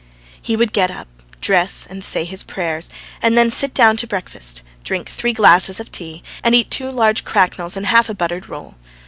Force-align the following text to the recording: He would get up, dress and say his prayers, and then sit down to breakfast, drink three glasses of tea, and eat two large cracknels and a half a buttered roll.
He 0.41 0.55
would 0.55 0.73
get 0.73 0.89
up, 0.89 1.07
dress 1.41 1.85
and 1.87 2.03
say 2.03 2.25
his 2.25 2.41
prayers, 2.41 2.89
and 3.21 3.37
then 3.37 3.51
sit 3.51 3.71
down 3.71 3.97
to 3.97 4.07
breakfast, 4.07 4.63
drink 4.83 5.07
three 5.07 5.31
glasses 5.31 5.79
of 5.79 5.91
tea, 5.91 6.23
and 6.43 6.55
eat 6.55 6.71
two 6.71 6.89
large 6.89 7.23
cracknels 7.23 7.77
and 7.77 7.85
a 7.85 7.89
half 7.89 8.09
a 8.09 8.15
buttered 8.15 8.49
roll. 8.49 8.73